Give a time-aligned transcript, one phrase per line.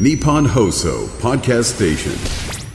[0.00, 2.72] ニポンホーソーパーキャストステーション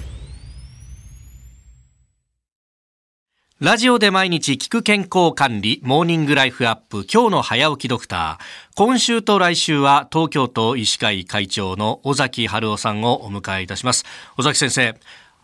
[3.59, 8.75] ラジオで毎日聞く健康管理、モーニングライフアップ、今日の早起きドクター。
[8.75, 14.05] 今週と来週は東京都医師会会長の尾崎春夫さんをお迎えいたします。
[14.37, 14.95] 尾崎先生、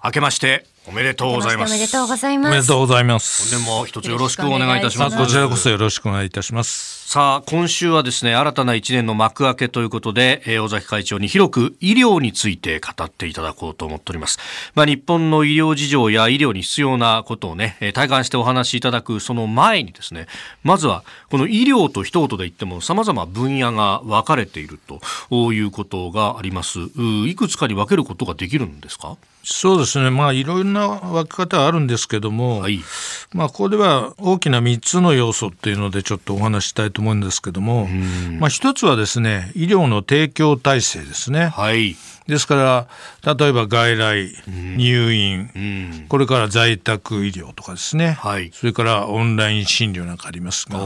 [0.06, 1.72] 明けましておめでとうございます。
[1.72, 2.48] おめでとうございます。
[2.50, 3.56] おめでとうございます。
[3.56, 5.18] 本年も一つよろしくお願いいたします。
[5.18, 7.08] こちらこそよろしくお願いいたします。
[7.08, 14.40] さあ、今週はですね、新たな一年の幕開けということで、えー、尾崎会長に広く医療について語っていただこうと思っております。
[14.76, 20.28] まあ、日本の医療事情や医療に必要なことをね、えー、体感してお話しいただくその前にですね、
[20.64, 24.78] まずは、この医療と一言で言っても様々分野が分かれている
[25.30, 26.80] ということがあります。
[27.26, 29.16] いくつかに分けることができるんですか？
[29.46, 30.10] そうですね。
[30.10, 32.80] まあ、いろいろな分け方あるんですけども、はい、
[33.34, 37.88] まあ、ここでは大きな3つの要素っていうのでちょっとお話したいと思うんですけども、
[38.40, 41.48] まあ、一つはですね、医療の提供体制ですね。
[41.48, 41.96] はい。
[42.28, 42.88] ですか
[43.22, 50.80] ら、例えば外来、入院、これから在宅医療とかですね、はい、それからオンライン診療なんかありますが、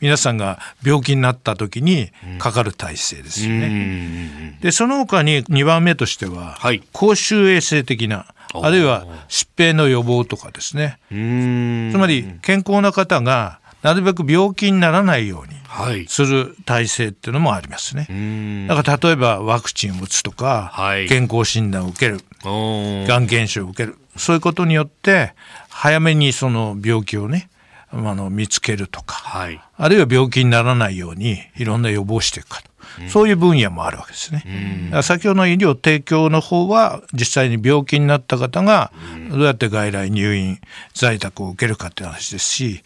[0.00, 4.58] 皆さんが病気になった時にかかる体制ですよね。
[4.62, 8.26] で、その他に2番目としては、はい、公衆衛生的な、
[8.62, 10.98] あるいは疾病の予防とかですね。
[11.08, 18.66] つまり健康な方がなるべく病気にならないようにする体制っていうのもありますね。
[18.66, 25.34] だから例えばワクチンを打つとか、はい、健康診断を受ける、がん検証を受ける、そういうことによって
[25.68, 27.50] 早めにその病気をね、
[27.94, 32.74] あの見つけるとか、はい、あるいは病気にならないようにいろんな予防していくかと。
[33.08, 34.90] そういう分野もあるわけですね。
[35.02, 38.92] 先ほどの医療提供の方は実際に病気になった方が
[39.30, 40.60] どうやって外来入院
[40.92, 42.82] 在宅を受けるかっていう話ですし、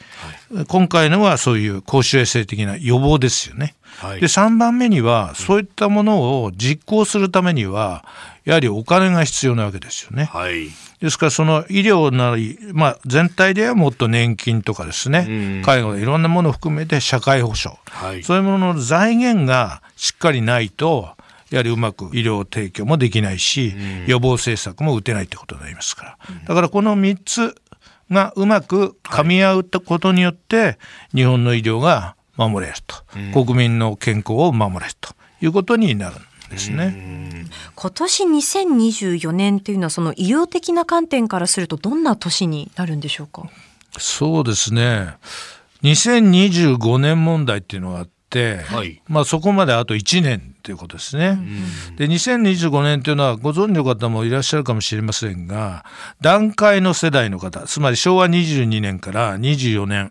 [0.52, 3.74] はい、今回のはそういう公衆衛生的な予防ですよね。
[3.98, 8.04] はい、で3番目にはそういったものを実行するためには
[8.48, 10.24] やはりお金が必要なわけですよね。
[10.24, 10.70] はい、
[11.02, 21.10] ですからその医療なり、まあ、全体ではもっと年金とかですね、介護いろんなものを含めて社会保障、はい、そういうものの財源がしっかりないと
[21.50, 23.74] やはりうまく医療提供もできないし、
[24.06, 26.18] 予防政策も打てないってことになりますから。
[26.46, 27.54] だからこの3つ
[28.10, 30.78] がうまく噛み合うことによって、
[31.14, 32.96] 日本の医療が守れると、
[33.44, 35.10] 国民の健康を守れると
[35.42, 37.27] いうことになるんですね。
[37.74, 43.48] 今年2024年っていうのはその医療的な観点からするとどんな年になるんでしょうか？
[43.98, 45.14] そうですね。
[45.82, 51.38] 2025年問題っていうのがあって、はい、まあ、そこまであと1年ということですね。
[51.96, 55.84] で2025年というのはご存知の方もいらっしゃるかもしれませんが
[56.20, 60.10] 団塊の世代の方つまり昭和22年から24年、うん、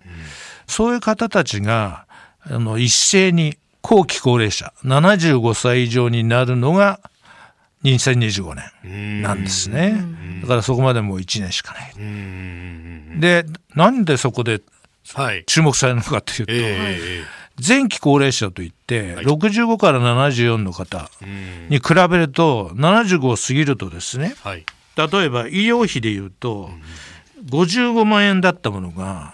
[0.65, 2.07] そういう方たちが
[2.41, 6.99] あの一斉に後期高齢者75歳以上になるのが
[7.95, 10.03] 2025年なんですね。
[10.41, 13.19] だからそこまでもう1年しかない。
[13.19, 14.61] で、なんでそこで
[15.45, 21.09] 注目されるのかというと、はいえー、前期高齢者といって、はい、65から74の方
[21.69, 24.65] に比べると、75を過ぎるとですね、はい、
[24.95, 26.69] 例えば医療費でいうと、
[27.45, 29.33] 55万円だったものが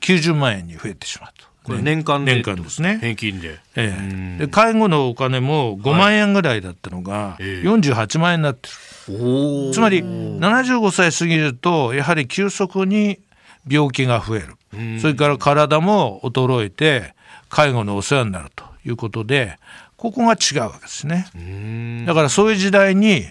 [0.00, 1.53] 90万円に増えてしまうと。
[1.64, 2.34] これ年間で。
[2.34, 2.98] 年間ですね。
[3.00, 3.96] 平均で,、え
[4.38, 8.68] え、で介護のお金も5万円ぐらいだったのが48万円になって
[9.08, 13.18] る、はい、つまり75歳過ぎるとやはり急速に
[13.66, 15.00] 病気が増える。
[15.00, 17.14] それから体も衰えて
[17.48, 19.58] 介護のお世話になるということで
[19.96, 21.26] ここが違うわけですね。
[22.06, 23.24] だからそういう時代に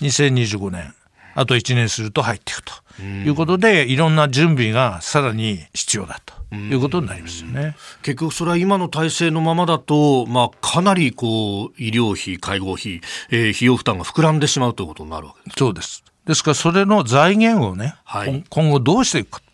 [0.00, 0.94] 2025年
[1.34, 2.72] あと1年すると入っていくと
[3.02, 7.76] いうことでいろんな準備がさらに必要だということになりますよね。
[8.02, 16.04] 結局それは今の体制のままだと、まあ、かなりこう医療費、介護費、えー、費用負担が膨らんでしまうということになるわけですそうです。
[16.26, 19.45] ですからそれの財源をね、はい、今後どうしていくか。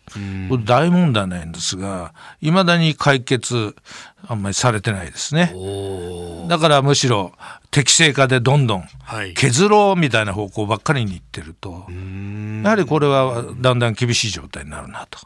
[0.49, 3.75] これ大問題なんですが、いまだに解決
[4.27, 5.53] あんまりされてないですね。
[6.47, 7.33] だからむしろ
[7.71, 8.85] 適正化でどんどん
[9.35, 11.87] 削ろうみたいな方向ばっかりにいってると、
[12.63, 15.19] やはりこれはだんだん厳しい状態になるなと。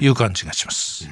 [0.00, 1.08] いう感じがします。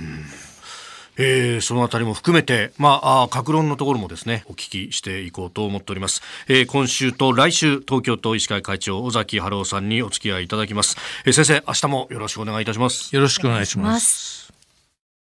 [1.17, 6.23] えー、そのあたりも含めて、まあ、あ各論のところもですね、お聞きしていこうと思っております。
[6.49, 10.97] えー、今週と来週、東京都医師会会長、尾崎春夫さんにお付き合いいただきます。
[11.25, 13.15] えー、先生、明日もよろしくお願いいたします。
[13.15, 14.62] よろしくお願いします。